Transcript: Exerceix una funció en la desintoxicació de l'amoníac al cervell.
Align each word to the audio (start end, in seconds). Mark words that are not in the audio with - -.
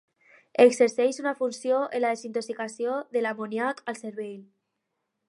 Exerceix 0.63 1.19
una 1.23 1.33
funció 1.41 1.81
en 1.99 2.03
la 2.05 2.13
desintoxicació 2.15 2.97
de 3.17 3.23
l'amoníac 3.27 3.85
al 3.93 4.01
cervell. 4.01 4.35